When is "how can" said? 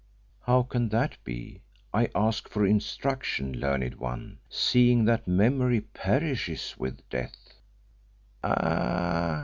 0.47-0.89